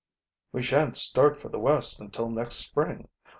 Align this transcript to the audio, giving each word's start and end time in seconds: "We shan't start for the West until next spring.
"We 0.51 0.63
shan't 0.63 0.97
start 0.97 1.39
for 1.39 1.49
the 1.49 1.59
West 1.59 1.99
until 2.01 2.27
next 2.31 2.55
spring. 2.55 3.07